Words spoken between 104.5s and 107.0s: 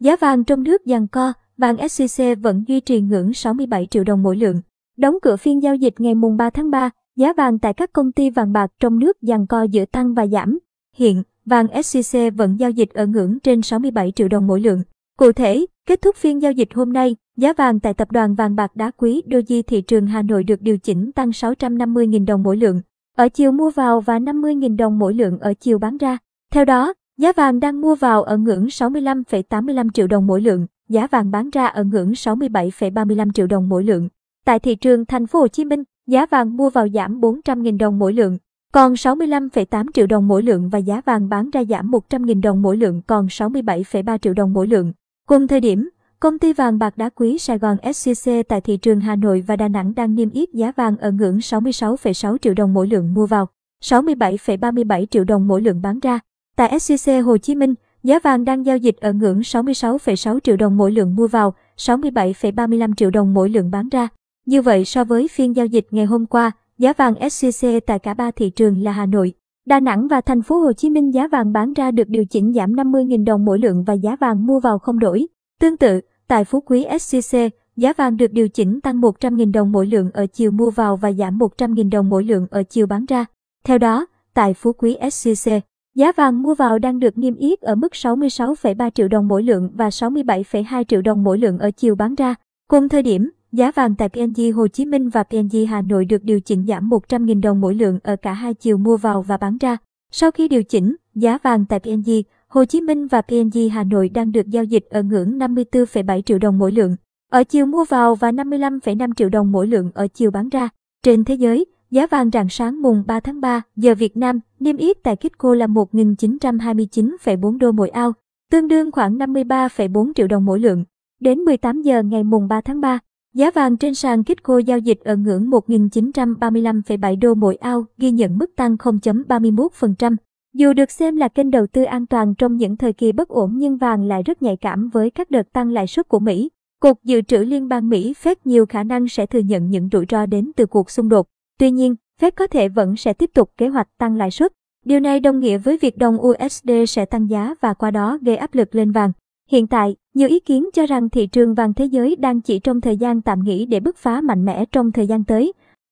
dịch ở ngưỡng 54,7 triệu đồng mỗi lượng